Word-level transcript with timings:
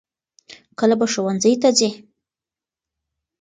کله 0.79 0.95
به 0.99 1.05
ته 1.07 1.11
ښوونځي 1.13 1.53
ته 1.61 1.69
ځې؟ 1.77 1.89